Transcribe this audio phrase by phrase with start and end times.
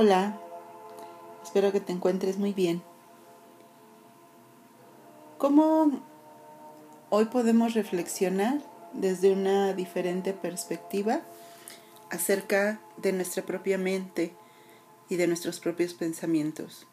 [0.00, 0.38] Hola,
[1.42, 2.82] espero que te encuentres muy bien.
[5.38, 5.90] ¿Cómo
[7.10, 8.60] hoy podemos reflexionar
[8.92, 11.22] desde una diferente perspectiva
[12.10, 14.36] acerca de nuestra propia mente
[15.08, 16.86] y de nuestros propios pensamientos?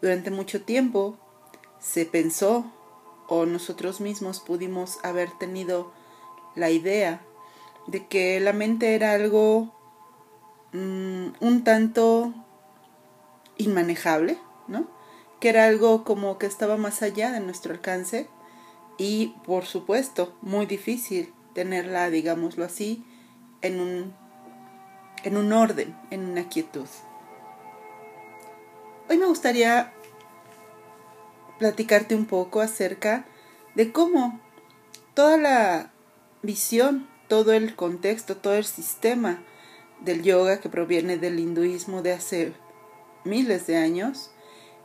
[0.00, 1.18] Durante mucho tiempo
[1.80, 2.64] se pensó
[3.28, 5.92] o nosotros mismos pudimos haber tenido
[6.54, 7.20] la idea
[7.88, 9.78] de que la mente era algo
[10.72, 12.32] Mm, un tanto
[13.56, 14.38] inmanejable,
[14.68, 14.86] ¿no?
[15.40, 18.28] Que era algo como que estaba más allá de nuestro alcance
[18.98, 23.04] y, por supuesto, muy difícil tenerla, digámoslo así,
[23.62, 24.14] en un,
[25.24, 26.86] en un orden, en una quietud.
[29.08, 29.92] Hoy me gustaría
[31.58, 33.24] platicarte un poco acerca
[33.74, 34.38] de cómo
[35.14, 35.90] toda la
[36.42, 39.42] visión, todo el contexto, todo el sistema
[40.00, 42.52] del yoga que proviene del hinduismo de hace
[43.24, 44.30] miles de años,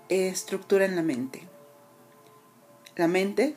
[0.09, 1.47] estructura en la mente.
[2.95, 3.55] La mente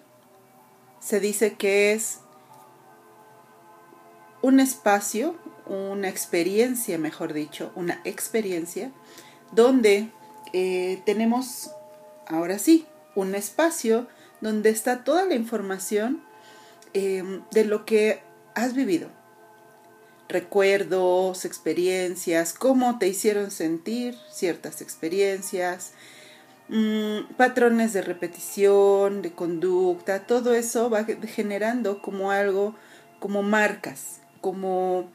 [1.00, 2.20] se dice que es
[4.42, 8.92] un espacio, una experiencia, mejor dicho, una experiencia,
[9.52, 10.10] donde
[10.52, 11.70] eh, tenemos,
[12.26, 14.06] ahora sí, un espacio
[14.40, 16.22] donde está toda la información
[16.94, 18.22] eh, de lo que
[18.54, 19.08] has vivido,
[20.28, 25.92] recuerdos, experiencias, cómo te hicieron sentir ciertas experiencias,
[26.68, 32.74] mm, patrones de repetición, de conducta, todo eso va generando como algo,
[33.20, 35.10] como marcas, como,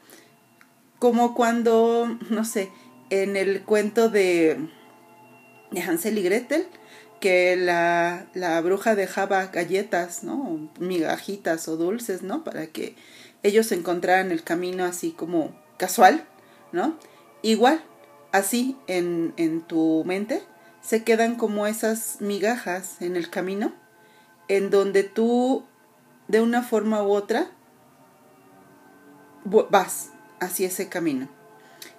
[0.98, 2.70] como cuando, no sé,
[3.10, 4.68] en el cuento de,
[5.70, 6.66] de Hansel y Gretel,
[7.20, 10.70] que la, la bruja dejaba galletas, ¿no?
[10.78, 12.44] Migajitas o dulces, ¿no?
[12.44, 12.96] Para que
[13.44, 16.26] ellos encontraran el camino así como casual,
[16.72, 16.98] ¿no?
[17.42, 17.84] Igual,
[18.32, 20.42] así en, en tu mente
[20.80, 23.72] se quedan como esas migajas en el camino,
[24.48, 25.64] en donde tú,
[26.26, 27.50] de una forma u otra,
[29.44, 30.10] vas
[30.40, 31.28] hacia ese camino.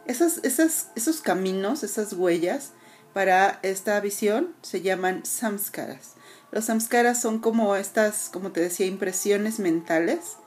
[0.06, 2.74] Esos caminos, esas huellas
[3.14, 6.14] para esta visión se llaman samskaras.
[6.52, 10.38] Los samskaras son como estas, como te decía, impresiones mentales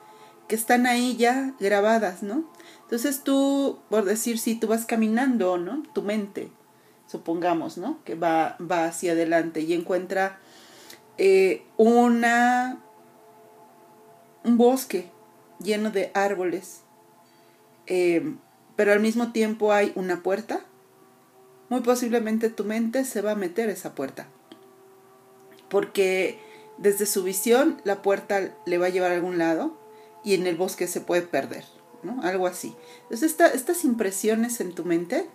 [0.49, 2.45] que están ahí ya grabadas, ¿no?
[2.83, 5.83] Entonces tú, por decir, si tú vas caminando, ¿no?
[5.93, 6.51] Tu mente,
[7.07, 8.03] supongamos, ¿no?
[8.05, 10.39] Que va, va hacia adelante y encuentra
[11.19, 12.81] eh, una,
[14.43, 15.11] un bosque
[15.61, 16.81] lleno de árboles,
[17.87, 18.35] eh,
[18.75, 20.61] pero al mismo tiempo hay una puerta,
[21.69, 24.29] muy posiblemente tu mente se va a meter esa puerta,
[25.69, 26.39] porque
[26.79, 29.77] desde su visión la puerta le va a llevar a algún lado
[30.25, 31.65] y en el bosque se puede perder,
[32.03, 32.23] ¿no?
[32.23, 32.75] Algo así.
[33.03, 35.27] Entonces estas impresiones en tu mente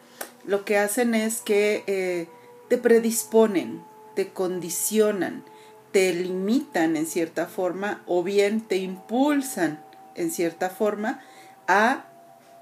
[0.45, 2.27] lo que hacen es que eh,
[2.67, 3.83] te predisponen,
[4.15, 5.43] te condicionan,
[5.91, 9.83] te limitan en cierta forma o bien te impulsan
[10.15, 11.21] en cierta forma
[11.67, 12.05] a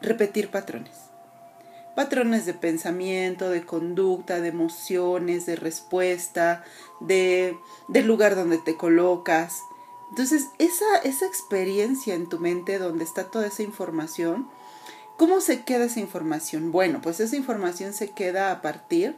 [0.02, 1.12] repetir patrones.
[1.96, 6.64] Patrones de pensamiento, de conducta, de emociones, de respuesta,
[7.02, 7.58] de,
[7.90, 9.60] del lugar donde te colocas,
[10.12, 14.50] entonces, esa, esa experiencia en tu mente donde está toda esa información,
[15.18, 16.74] ¿cómo se queda esa información?
[16.74, 19.16] Bueno, pues esa información se queda a partir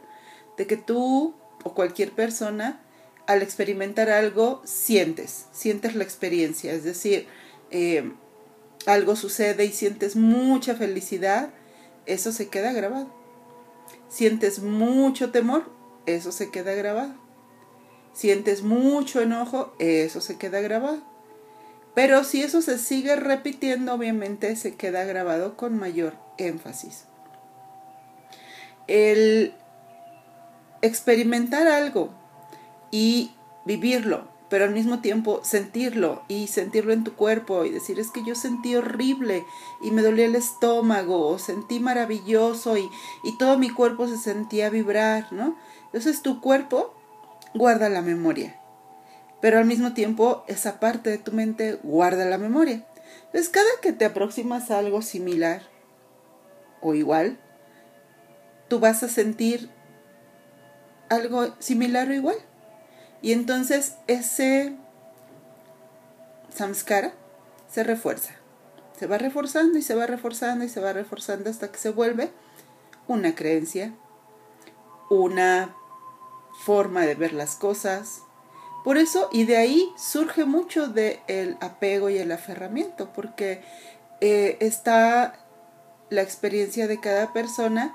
[0.56, 1.34] de que tú
[1.64, 2.80] o cualquier persona
[3.26, 7.26] al experimentar algo sientes, sientes la experiencia, es decir,
[7.72, 8.12] eh,
[8.86, 11.50] algo sucede y sientes mucha felicidad,
[12.06, 13.12] eso se queda grabado.
[14.08, 15.68] Sientes mucho temor,
[16.06, 17.23] eso se queda grabado
[18.14, 21.02] sientes mucho enojo, eso se queda grabado.
[21.94, 27.04] Pero si eso se sigue repitiendo, obviamente se queda grabado con mayor énfasis.
[28.86, 29.54] El
[30.82, 32.10] experimentar algo
[32.90, 33.32] y
[33.64, 38.24] vivirlo, pero al mismo tiempo sentirlo y sentirlo en tu cuerpo y decir es que
[38.24, 39.44] yo sentí horrible
[39.82, 42.90] y me dolía el estómago o sentí maravilloso y,
[43.22, 45.56] y todo mi cuerpo se sentía vibrar, ¿no?
[45.86, 46.92] Entonces tu cuerpo
[47.54, 48.60] guarda la memoria.
[49.40, 52.84] Pero al mismo tiempo, esa parte de tu mente guarda la memoria.
[53.26, 55.62] Entonces, cada que te aproximas a algo similar
[56.80, 57.38] o igual,
[58.68, 59.70] tú vas a sentir
[61.08, 62.36] algo similar o igual.
[63.22, 64.76] Y entonces ese
[66.50, 67.14] samskara
[67.70, 68.34] se refuerza.
[68.98, 72.30] Se va reforzando y se va reforzando y se va reforzando hasta que se vuelve
[73.08, 73.94] una creencia,
[75.10, 75.74] una
[76.54, 78.22] forma de ver las cosas.
[78.84, 83.62] Por eso, y de ahí surge mucho del el apego y el aferramiento, porque
[84.20, 85.38] eh, está
[86.10, 87.94] la experiencia de cada persona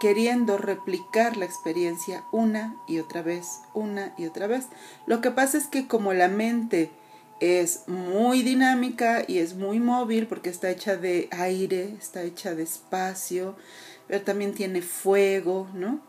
[0.00, 4.66] queriendo replicar la experiencia una y otra vez, una y otra vez.
[5.06, 6.90] Lo que pasa es que como la mente
[7.38, 12.62] es muy dinámica y es muy móvil porque está hecha de aire, está hecha de
[12.62, 13.56] espacio,
[14.06, 16.00] pero también tiene fuego, ¿no?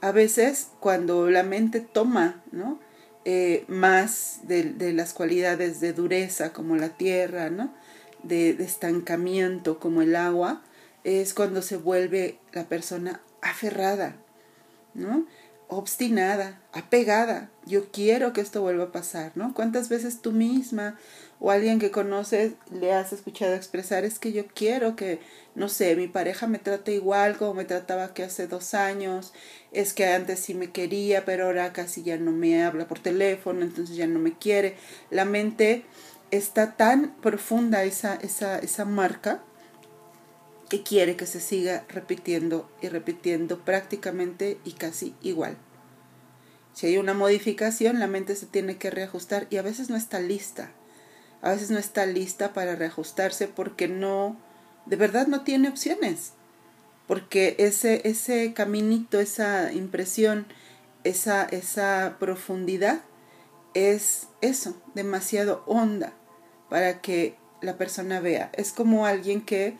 [0.00, 2.78] A veces cuando la mente toma, ¿no?
[3.24, 7.74] Eh, más de, las cualidades de dureza como la tierra, ¿no?
[8.22, 10.62] De, de estancamiento como el agua,
[11.04, 14.16] es cuando se vuelve la persona aferrada,
[14.94, 15.26] ¿no?
[15.68, 17.50] obstinada, apegada.
[17.66, 19.54] Yo quiero que esto vuelva a pasar, ¿no?
[19.54, 20.98] ¿Cuántas veces tú misma
[21.40, 25.20] o alguien que conoces le has escuchado expresar es que yo quiero que,
[25.54, 29.32] no sé, mi pareja me trate igual como me trataba que hace dos años,
[29.70, 33.62] es que antes sí me quería, pero ahora casi ya no me habla por teléfono,
[33.62, 34.76] entonces ya no me quiere.
[35.10, 35.84] La mente
[36.30, 39.42] está tan profunda esa, esa, esa marca
[40.68, 45.56] que quiere que se siga repitiendo y repitiendo prácticamente y casi igual.
[46.74, 50.20] Si hay una modificación, la mente se tiene que reajustar y a veces no está
[50.20, 50.72] lista.
[51.42, 54.36] A veces no está lista para reajustarse porque no,
[54.86, 56.32] de verdad no tiene opciones.
[57.06, 60.46] Porque ese, ese caminito, esa impresión,
[61.04, 63.00] esa, esa profundidad
[63.74, 66.12] es eso, demasiado honda
[66.68, 68.50] para que la persona vea.
[68.54, 69.76] Es como alguien que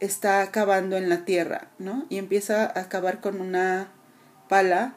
[0.00, 2.06] está cavando en la tierra, ¿no?
[2.08, 3.92] Y empieza a cavar con una
[4.48, 4.94] pala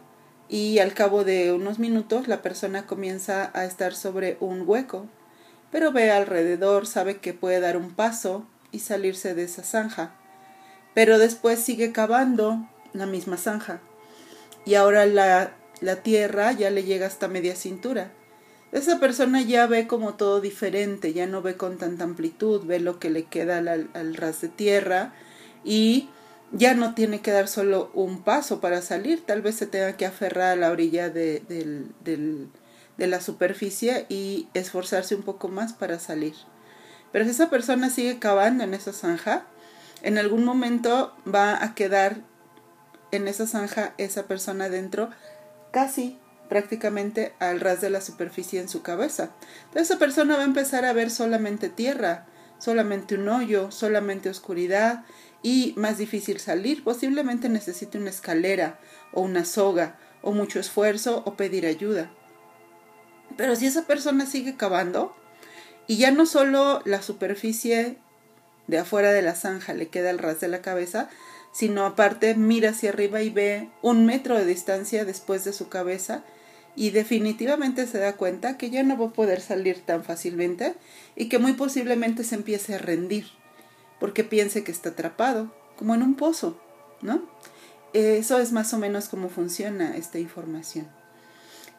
[0.48, 5.08] y al cabo de unos minutos la persona comienza a estar sobre un hueco,
[5.75, 10.16] pero ve alrededor, sabe que puede dar un paso y salirse de esa zanja,
[10.94, 13.81] pero después sigue cavando la misma zanja.
[14.66, 15.51] Y ahora la,
[15.81, 18.13] la tierra ya le llega hasta media cintura.
[18.72, 22.98] Esa persona ya ve como todo diferente, ya no ve con tanta amplitud, ve lo
[22.98, 25.13] que le queda al, ras de tierra
[25.66, 26.07] y
[26.54, 30.06] ya no tiene que dar solo un paso para salir, tal vez se tenga que
[30.06, 31.42] aferrar a la orilla de,
[32.98, 36.36] de la superficie y esforzarse un poco más para salir.
[37.12, 39.46] Pero si esa persona sigue cavando en esa zanja,
[40.02, 42.18] en algún momento va a quedar
[43.12, 45.10] en esa zanja esa persona dentro
[45.72, 46.20] casi
[46.50, 49.32] prácticamente al ras de la superficie en su cabeza.
[49.66, 52.28] Entonces esa persona va a empezar a ver solamente tierra,
[52.60, 55.06] solamente un hoyo, solamente oscuridad
[55.42, 56.84] y más difícil salir.
[56.84, 58.80] Posiblemente necesite una escalera
[59.12, 62.12] o una soga o mucho esfuerzo o pedir ayuda.
[63.38, 65.16] Pero si esa persona sigue cavando
[65.88, 67.98] y ya no solo la superficie
[68.68, 71.10] de afuera de la zanja le queda al ras de la cabeza,
[71.52, 76.24] sino aparte mira hacia arriba y ve un metro de distancia después de su cabeza
[76.76, 80.76] y definitivamente se da cuenta que ya no va a poder salir tan fácilmente
[81.16, 83.28] y que muy posiblemente se empiece a rendir
[84.00, 86.60] porque piense que está atrapado, como en un pozo,
[87.02, 87.22] ¿no?
[87.94, 90.90] Eso es más o menos cómo funciona esta información.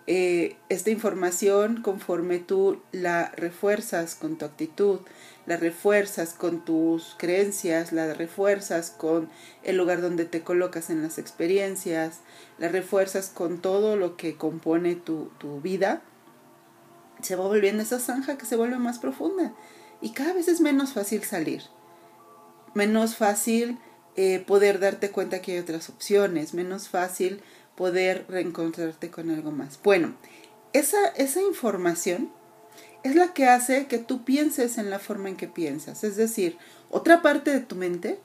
[0.09, 5.01] Eh, esta información, conforme tú la refuerzas con tu actitud,
[5.47, 9.29] la refuerzas con tus creencias, la refuerzas con
[9.65, 12.21] el lugar donde te colocas en las experiencias,
[12.59, 16.03] la refuerzas con todo lo que compone tu, tu vida,
[17.21, 19.55] se va volviendo esa zanja que se vuelve más profunda.
[20.01, 21.63] Y cada vez es menos fácil salir,
[22.75, 23.79] menos fácil
[24.15, 27.43] eh, poder darte cuenta que hay otras opciones, menos fácil
[27.77, 29.79] poder reencontrarte con algo más.
[29.83, 30.15] Bueno,
[30.73, 32.31] esa, esa información
[33.03, 36.03] es la que hace que tú pienses en la forma en que piensas.
[36.03, 36.59] Es decir,
[36.91, 38.19] otra parte de tu mente,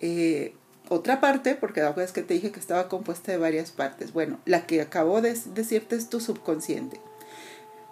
[0.00, 0.54] eh,
[0.88, 4.12] otra parte, porque la es que te dije que estaba compuesta de varias partes.
[4.12, 7.00] Bueno, la que acabo de decirte es tu subconsciente.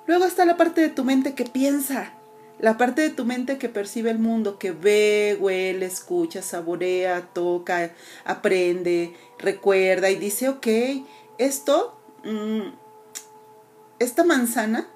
[0.06, 2.14] Luego está la parte de tu mente que piensa,
[2.58, 7.90] la parte de tu mente que percibe el mundo, que ve, huele, escucha, saborea, toca,
[8.24, 10.66] aprende, recuerda y dice, ok,
[11.38, 12.68] esto, mm,
[13.98, 14.88] esta manzana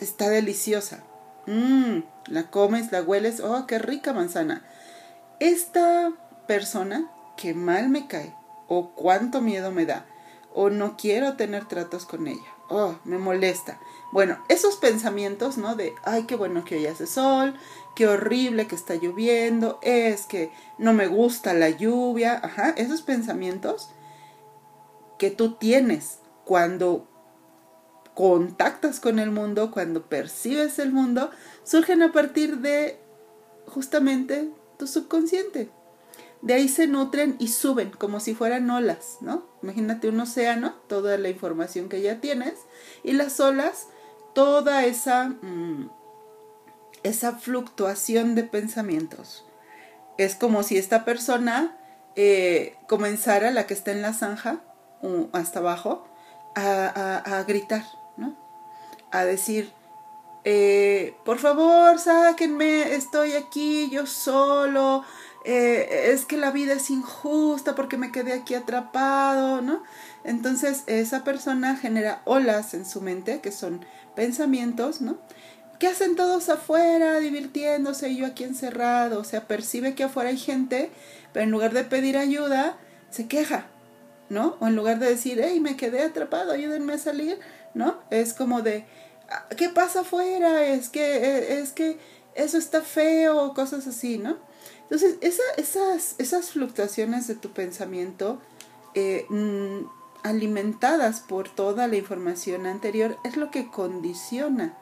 [0.00, 1.04] está deliciosa.
[1.46, 4.64] Mmm, la comes, la hueles, oh, qué rica manzana.
[5.38, 6.12] Esta
[6.46, 8.34] persona que mal me cae,
[8.68, 10.06] o cuánto miedo me da,
[10.52, 13.78] o no quiero tener tratos con ella, oh, me molesta.
[14.12, 15.76] Bueno, esos pensamientos, ¿no?
[15.76, 17.54] De, ay, qué bueno que hoy hace sol,
[17.94, 23.90] qué horrible que está lloviendo, es que no me gusta la lluvia, ajá, esos pensamientos
[25.18, 27.06] que tú tienes cuando
[28.14, 31.30] contactas con el mundo, cuando percibes el mundo,
[31.62, 32.98] surgen a partir de
[33.66, 35.70] justamente tu subconsciente.
[36.42, 39.46] De ahí se nutren y suben como si fueran olas, ¿no?
[39.62, 42.54] Imagínate un océano, toda la información que ya tienes,
[43.04, 43.88] y las olas
[44.34, 45.90] toda esa, mm,
[47.02, 49.44] esa fluctuación de pensamientos.
[50.18, 51.76] Es como si esta persona
[52.16, 54.60] eh, comenzara la que está en la zanja,
[55.32, 56.06] hasta abajo,
[56.56, 57.84] a, gritar,
[58.16, 58.36] ¿no?
[59.12, 59.72] A decir,
[60.44, 65.04] eh, por favor, sáquenme, estoy aquí, yo solo,
[65.44, 69.82] eh, es que la vida es injusta porque me quedé aquí atrapado, ¿no?
[70.24, 75.18] Entonces esa persona genera olas en su mente, que son pensamientos, ¿no?
[75.78, 79.18] ¿Qué hacen todos afuera divirtiéndose y yo aquí encerrado?
[79.18, 80.90] O sea, percibe que afuera hay gente,
[81.32, 82.76] pero en lugar de pedir ayuda,
[83.08, 83.66] se queja,
[84.28, 84.58] ¿no?
[84.60, 87.38] O en lugar de decir, hey, me quedé atrapado, ayúdenme a salir,
[87.72, 87.98] ¿no?
[88.10, 88.84] Es como de,
[89.30, 90.66] ah, ¿qué pasa afuera?
[90.66, 91.98] Es que, eh, es que
[92.34, 94.49] eso está feo, cosas así, ¿no?
[94.90, 95.18] Entonces,
[95.56, 98.40] esas, esas fluctuaciones de tu pensamiento
[98.94, 99.86] eh, mm,
[100.24, 104.76] alimentadas por toda la información anterior es lo que condiciona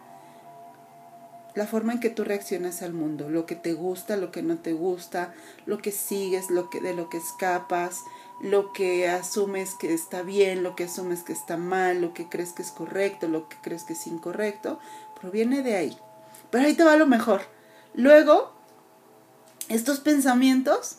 [1.55, 4.59] la forma en que tú reaccionas al mundo, lo que te gusta, lo que no
[4.59, 5.35] te gusta,
[5.67, 8.05] lo que sigues, lo que de lo que escapas,
[8.41, 12.53] lo que asumes que está bien, lo que asumes que está mal, lo que crees
[12.53, 14.79] que es correcto, lo que crees que es incorrecto,
[15.21, 15.99] proviene de ahí.
[16.51, 17.43] Pero ahí te va lo mejor.
[17.93, 18.58] Luego
[19.69, 20.99] estos pensamientos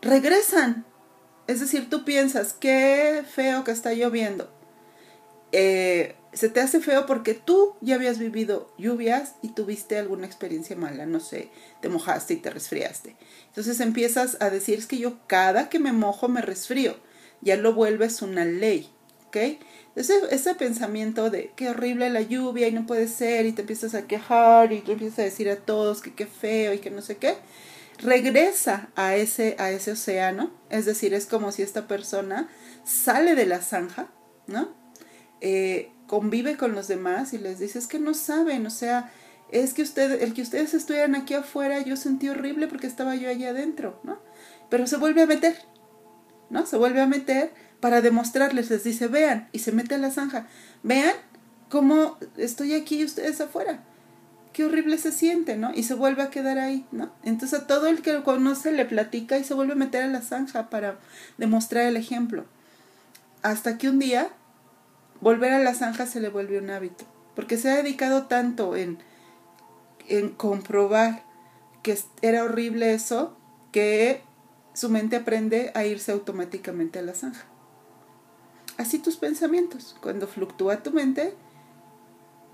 [0.00, 0.84] regresan.
[1.46, 4.50] Es decir, tú piensas, qué feo que está lloviendo.
[5.52, 10.74] Eh, se te hace feo porque tú ya habías vivido lluvias y tuviste alguna experiencia
[10.74, 13.16] mala, no sé, te mojaste y te resfriaste.
[13.48, 16.96] Entonces empiezas a decir, es que yo cada que me mojo me resfrío.
[17.40, 18.90] Ya lo vuelves una ley,
[19.28, 19.36] ¿ok?
[19.96, 24.06] Ese, pensamiento de qué horrible la lluvia y no puede ser y te empiezas a
[24.08, 27.16] quejar y te empiezas a decir a todos que qué feo y que no sé
[27.16, 27.36] qué,
[27.98, 32.48] regresa a ese, a ese océano, es decir, es como si esta persona
[32.84, 34.08] sale de la zanja,
[34.46, 34.68] ¿no?
[35.40, 39.12] Eh, convive con los demás y les dice, es que no saben, o sea,
[39.50, 43.28] es que usted, el que ustedes estuvieran aquí afuera, yo sentí horrible porque estaba yo
[43.28, 44.18] allá adentro, ¿no?
[44.70, 45.56] Pero se vuelve a meter,
[46.50, 46.66] ¿no?
[46.66, 50.48] Se vuelve a meter para demostrarles, les dice, vean, y se mete a la zanja,
[50.82, 51.14] vean
[51.68, 53.84] cómo estoy aquí y ustedes afuera
[54.54, 55.72] qué horrible se siente, ¿no?
[55.74, 57.12] Y se vuelve a quedar ahí, ¿no?
[57.24, 60.06] Entonces a todo el que lo conoce le platica y se vuelve a meter a
[60.06, 60.98] la zanja para
[61.36, 62.46] demostrar el ejemplo.
[63.42, 64.30] Hasta que un día
[65.20, 68.98] volver a la zanja se le vuelve un hábito, porque se ha dedicado tanto en,
[70.08, 71.24] en comprobar
[71.82, 73.36] que era horrible eso,
[73.72, 74.22] que
[74.72, 77.44] su mente aprende a irse automáticamente a la zanja.
[78.78, 81.34] Así tus pensamientos, cuando fluctúa tu mente,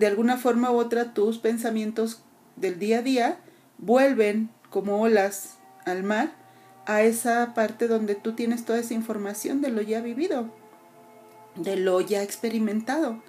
[0.01, 2.23] de alguna forma u otra tus pensamientos
[2.55, 3.37] del día a día
[3.77, 6.31] vuelven como olas al mar
[6.87, 10.49] a esa parte donde tú tienes toda esa información de lo ya vivido,
[11.55, 13.21] de lo ya experimentado,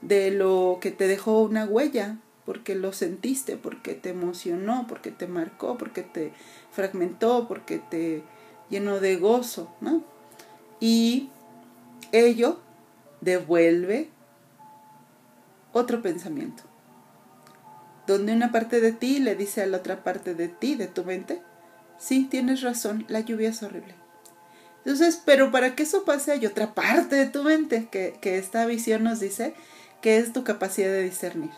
[0.00, 5.28] de lo que te dejó una huella, porque lo sentiste, porque te emocionó, porque te
[5.28, 6.32] marcó, porque te
[6.72, 8.24] fragmentó, porque te
[8.68, 10.02] llenó de gozo, ¿no?
[10.80, 11.30] Y
[12.10, 12.58] ello
[13.20, 14.10] devuelve
[15.76, 16.62] otro pensamiento,
[18.06, 21.04] donde una parte de ti le dice a la otra parte de ti, de tu
[21.04, 21.42] mente,
[21.98, 23.94] sí, tienes razón, la lluvia es horrible.
[24.78, 28.64] Entonces, pero para que eso pase hay otra parte de tu mente, que, que esta
[28.66, 29.54] visión nos dice
[30.00, 31.50] que es tu capacidad de discernir.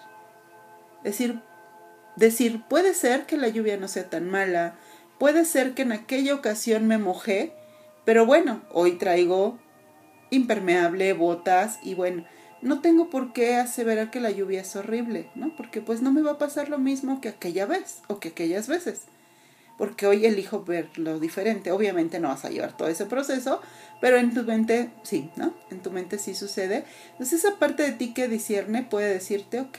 [1.05, 1.41] Decir,
[2.17, 4.77] decir, puede ser que la lluvia no sea tan mala,
[5.19, 7.53] puede ser que en aquella ocasión me mojé,
[8.05, 9.59] pero bueno, hoy traigo
[10.31, 12.25] impermeable, botas y bueno,
[12.63, 15.55] no tengo por qué aseverar que la lluvia es horrible, ¿no?
[15.57, 18.69] Porque pues no me va a pasar lo mismo que aquella vez o que aquellas
[18.69, 19.03] veces.
[19.77, 21.71] Porque hoy elijo ver lo diferente.
[21.71, 23.61] Obviamente no vas a llevar todo ese proceso,
[24.01, 25.55] pero en tu mente sí, ¿no?
[25.71, 26.85] En tu mente sí sucede.
[27.13, 29.79] Entonces esa parte de ti que discierne puede decirte, ok,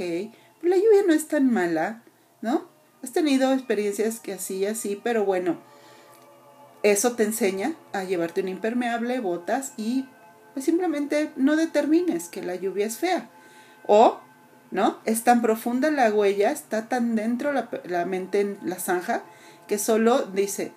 [0.62, 2.03] la lluvia no es tan mala,
[2.41, 2.67] ¿no?
[3.03, 5.57] Has tenido experiencias que así, así, pero bueno,
[6.83, 10.05] eso te enseña a llevarte un impermeable, botas y
[10.60, 13.30] pues simplemente no determines que la lluvia es fea.
[13.88, 14.20] O,
[14.72, 15.00] ¿no?
[15.06, 19.24] Es tan profunda la huella, está tan dentro la, mente en la zanja,
[19.70, 20.74] que solo dice,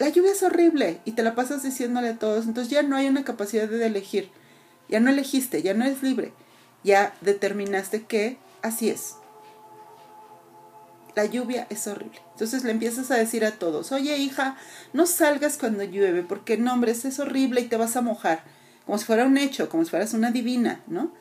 [0.00, 3.06] la lluvia es horrible y te la pasas diciéndole a todos, entonces ya no hay
[3.06, 4.32] una capacidad de elegir,
[4.88, 6.32] ya no elegiste, ya no eres libre,
[6.82, 9.14] ya determinaste que así es.
[11.14, 12.20] La lluvia es horrible.
[12.32, 14.56] Entonces le empiezas a decir a todos, oye hija,
[14.92, 18.42] no salgas cuando llueve, porque no, hombre, es horrible y te vas a mojar
[18.90, 21.12] como si fuera un hecho, como si fueras una divina, ¿no?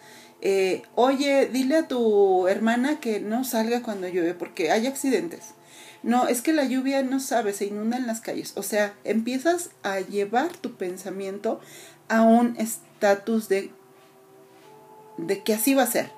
[0.42, 5.52] Eh, oye, dile a tu hermana que no salga cuando llueve porque hay accidentes.
[6.02, 8.54] No, es que la lluvia no sabe, se inunda en las calles.
[8.56, 11.60] O sea, empiezas a llevar tu pensamiento
[12.08, 13.70] a un estatus de,
[15.18, 16.10] de que así va a ser,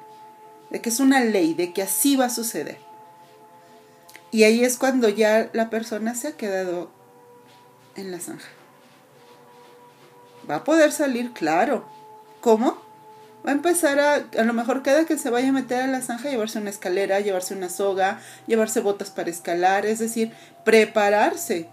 [0.69, 2.77] de que es una ley, de que así va a suceder.
[4.31, 6.89] Y ahí es cuando ya la persona se ha quedado
[7.97, 8.47] en la zanja.
[10.49, 11.85] Va a poder salir, claro.
[12.39, 12.77] ¿Cómo?
[13.45, 16.01] Va a empezar a, a lo mejor cada que se vaya a meter a la
[16.01, 20.33] zanja, llevarse una escalera, llevarse una soga, llevarse botas para escalar, es decir,
[20.63, 21.69] prepararse.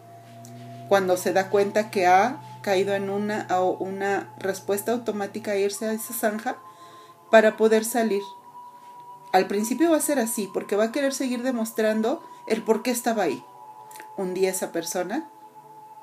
[0.89, 3.47] Cuando se da cuenta que ha caído en una,
[3.79, 6.57] una respuesta automática a irse a esa zanja
[7.31, 8.23] para poder salir.
[9.33, 12.91] Al principio va a ser así, porque va a querer seguir demostrando el por qué
[12.91, 13.45] estaba ahí.
[14.17, 15.29] Un día esa persona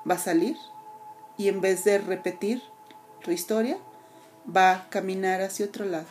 [0.08, 0.56] va a salir
[1.36, 2.62] y en vez de repetir
[3.24, 3.78] su historia,
[4.54, 6.06] va a caminar hacia otro lado.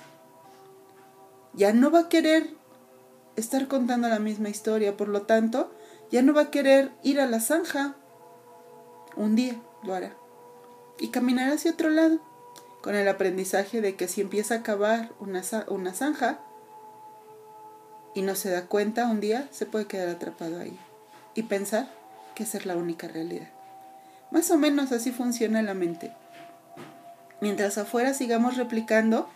[1.54, 2.50] Ya no va a querer
[3.36, 5.72] estar contando la misma historia, por lo tanto,
[6.12, 7.96] ya no va a querer ir a la zanja.
[9.16, 10.16] Un día lo hará.
[11.00, 12.20] Y caminará hacia otro lado,
[12.82, 16.40] con el aprendizaje de que si empieza a cavar una, una zanja
[18.14, 20.80] y no se da cuenta un día, se puede quedar atrapado ahí
[21.34, 21.92] y pensar
[22.34, 23.55] que esa es la única realidad.
[24.32, 26.12] Más o menos así funciona la mente.
[27.42, 29.30] Mientras afuera sigamos replicando,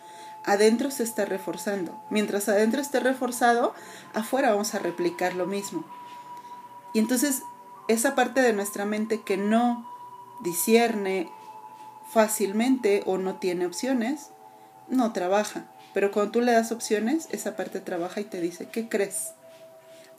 [0.44, 2.02] adentro se está reforzando.
[2.10, 3.74] Mientras adentro esté reforzado,
[4.14, 5.84] afuera vamos a replicar lo mismo.
[6.92, 7.42] Y entonces
[7.88, 9.88] esa parte de nuestra mente que no
[10.42, 11.30] discierne
[12.10, 14.30] fácilmente o no tiene opciones,
[14.88, 15.66] no trabaja.
[15.92, 19.32] Pero cuando tú le das opciones, esa parte trabaja y te dice, ¿qué crees?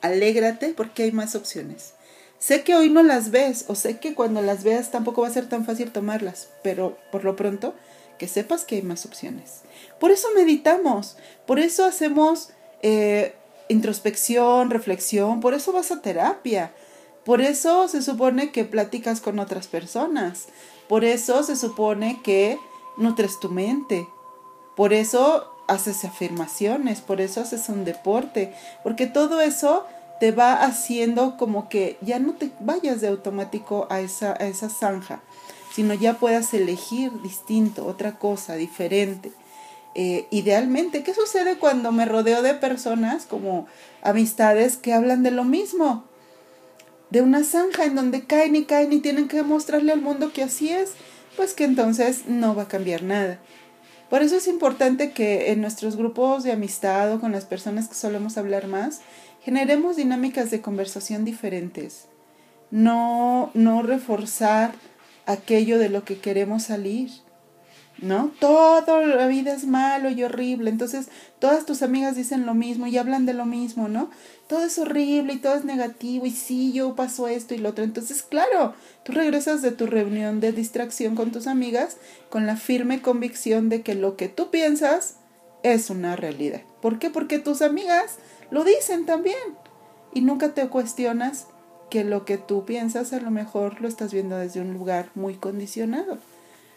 [0.01, 1.93] Alégrate porque hay más opciones.
[2.41, 5.31] Sé que hoy no las ves o sé que cuando las veas tampoco va a
[5.31, 7.75] ser tan fácil tomarlas, pero por lo pronto
[8.17, 9.61] que sepas que hay más opciones.
[9.99, 12.49] Por eso meditamos, por eso hacemos
[12.81, 13.35] eh,
[13.69, 16.73] introspección, reflexión, por eso vas a terapia,
[17.25, 20.47] por eso se supone que platicas con otras personas,
[20.89, 22.57] por eso se supone que
[22.97, 24.07] nutres tu mente,
[24.75, 29.85] por eso haces afirmaciones, por eso haces un deporte, porque todo eso
[30.21, 34.69] te va haciendo como que ya no te vayas de automático a esa, a esa
[34.69, 35.23] zanja,
[35.73, 39.31] sino ya puedas elegir distinto, otra cosa, diferente.
[39.95, 43.65] Eh, idealmente, ¿qué sucede cuando me rodeo de personas como
[44.03, 46.05] amistades que hablan de lo mismo?
[47.09, 50.43] De una zanja en donde caen y caen y tienen que mostrarle al mundo que
[50.43, 50.91] así es,
[51.35, 53.39] pues que entonces no va a cambiar nada.
[54.11, 57.95] Por eso es importante que en nuestros grupos de amistad o con las personas que
[57.95, 58.99] solemos hablar más,
[59.43, 62.05] generemos dinámicas de conversación diferentes.
[62.69, 64.73] No, no reforzar
[65.25, 67.09] aquello de lo que queremos salir.
[68.01, 68.31] ¿No?
[68.39, 70.71] Toda la vida es malo y horrible.
[70.71, 74.09] Entonces, todas tus amigas dicen lo mismo y hablan de lo mismo, ¿no?
[74.47, 77.83] Todo es horrible y todo es negativo y sí, yo paso esto y lo otro.
[77.83, 78.73] Entonces, claro,
[79.03, 81.97] tú regresas de tu reunión de distracción con tus amigas
[82.29, 85.17] con la firme convicción de que lo que tú piensas
[85.61, 86.61] es una realidad.
[86.81, 87.09] ¿Por qué?
[87.09, 88.17] Porque tus amigas
[88.49, 89.37] lo dicen también.
[90.13, 91.47] Y nunca te cuestionas
[91.89, 95.35] que lo que tú piensas a lo mejor lo estás viendo desde un lugar muy
[95.35, 96.17] condicionado,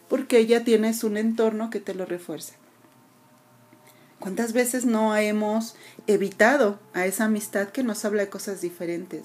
[0.08, 2.54] porque ya tienes un entorno que te lo refuerza.
[4.18, 9.22] ¿Cuántas veces no hemos evitado a esa amistad que nos habla de cosas diferentes?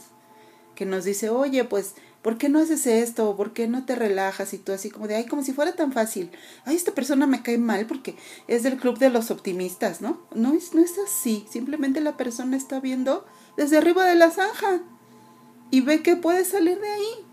[0.75, 3.35] Que nos dice, oye, pues ¿por qué no haces esto?
[3.35, 4.53] ¿Por qué no te relajas?
[4.53, 6.31] Y tú así como de, ay, como si fuera tan fácil.
[6.65, 8.15] Ay, esta persona me cae mal porque
[8.47, 10.21] es del club de los optimistas, ¿no?
[10.33, 11.45] No es, no es así.
[11.49, 13.25] Simplemente la persona está viendo
[13.57, 14.81] desde arriba de la zanja
[15.71, 17.28] y ve que puede salir de ahí.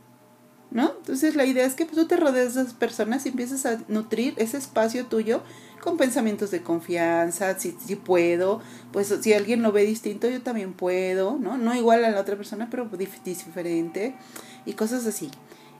[0.71, 0.93] ¿No?
[0.99, 4.35] Entonces la idea es que tú te rodees de esas personas y empieces a nutrir
[4.37, 5.43] ese espacio tuyo
[5.81, 8.61] con pensamientos de confianza, si, si puedo,
[8.93, 11.57] pues si alguien lo ve distinto, yo también puedo, ¿no?
[11.57, 12.91] No igual a la otra persona, pero
[13.25, 14.17] diferente
[14.65, 15.31] y cosas así.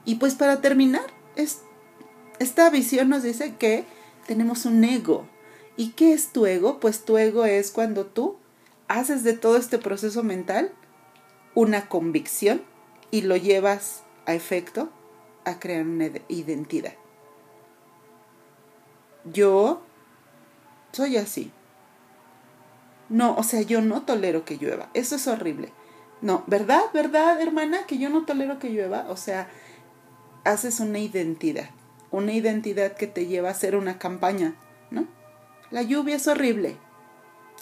[0.05, 1.59] Y pues para terminar, es,
[2.39, 3.83] esta visión nos dice que
[4.25, 5.27] tenemos un ego.
[5.75, 6.79] ¿Y qué es tu ego?
[6.79, 8.37] Pues tu ego es cuando tú
[8.87, 10.71] haces de todo este proceso mental
[11.53, 12.61] una convicción
[13.11, 14.89] y lo llevas a efecto
[15.45, 16.93] a crear una identidad.
[19.25, 19.81] Yo
[20.91, 21.51] soy así.
[23.09, 24.89] No, o sea, yo no tolero que llueva.
[24.93, 25.71] Eso es horrible.
[26.21, 26.81] No, ¿verdad?
[26.93, 27.85] ¿Verdad, hermana?
[27.87, 29.05] Que yo no tolero que llueva.
[29.09, 29.49] O sea,
[30.43, 31.69] haces una identidad.
[32.11, 34.55] Una identidad que te lleva a hacer una campaña,
[34.91, 35.07] ¿no?
[35.71, 36.77] La lluvia es horrible.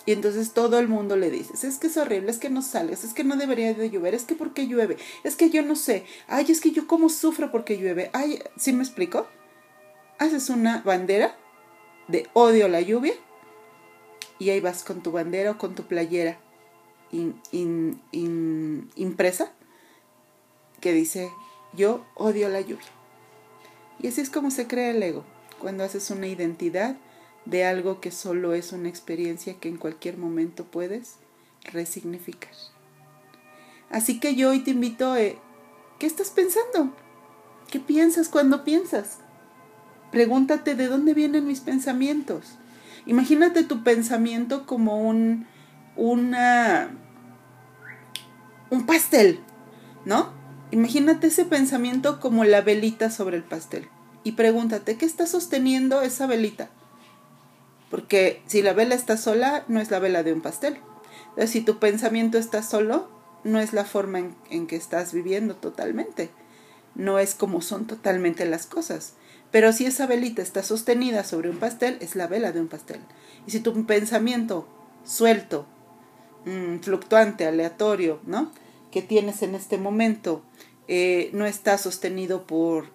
[0.06, 3.04] Y entonces todo el mundo le dice, es que es horrible, es que no sales,
[3.04, 4.98] es que no debería de llover, es que ¿por qué llueve?
[5.24, 8.72] Es que yo no sé, ay, es que yo cómo sufro porque llueve, ay, ¿sí
[8.72, 9.26] me explico?
[10.20, 11.36] Haces una bandera
[12.08, 13.14] de odio a la lluvia
[14.38, 16.38] y ahí vas con tu bandera o con tu playera
[18.96, 19.52] impresa
[20.82, 21.32] que dice
[21.74, 22.86] yo odio la lluvia.
[24.00, 25.24] Y así es como se crea el ego,
[25.60, 26.98] cuando haces una identidad
[27.46, 31.16] de algo que solo es una experiencia que en cualquier momento puedes
[31.64, 32.54] resignificar.
[33.90, 36.96] Así que yo hoy te invito a, ¿qué estás pensando?
[37.70, 39.20] ¿Qué piensas cuando piensas?
[40.12, 42.58] Pregúntate de dónde vienen mis pensamientos.
[43.06, 45.48] Imagínate tu pensamiento como un,
[45.96, 46.90] una,
[48.70, 49.40] un pastel,
[50.06, 50.34] ¿no?
[50.72, 53.88] Imagínate ese pensamiento como la velita sobre el pastel.
[54.24, 56.70] Y pregúntate, ¿qué está sosteniendo esa velita?
[57.90, 60.78] Porque si la vela está sola, no es la vela de un pastel.
[61.48, 63.10] Si tu pensamiento está solo,
[63.44, 66.30] no es la forma en, en que estás viviendo totalmente.
[66.96, 69.14] No es como son totalmente las cosas.
[69.52, 73.00] Pero si esa velita está sostenida sobre un pastel, es la vela de un pastel.
[73.48, 74.68] Y si tu pensamiento
[75.06, 75.66] suelto,
[76.46, 78.52] mm, fluctuante, aleatorio, ¿no?
[78.92, 80.44] Que tienes en este momento,
[80.88, 82.88] eh, no está sostenido por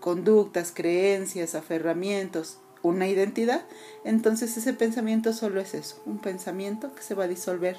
[0.00, 3.62] conductas, creencias, aferramientos, una identidad,
[4.04, 7.76] entonces ese pensamiento solo es eso, un pensamiento que se va a disolver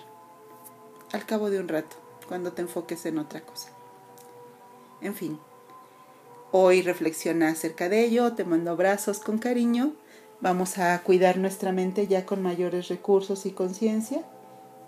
[1.11, 1.95] al cabo de un rato,
[2.27, 3.69] cuando te enfoques en otra cosa.
[5.01, 5.39] En fin,
[6.51, 9.93] hoy reflexiona acerca de ello, te mando abrazos con cariño,
[10.41, 14.23] vamos a cuidar nuestra mente ya con mayores recursos y conciencia.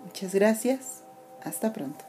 [0.04, 1.02] Muchas gracias,
[1.42, 2.07] hasta pronto.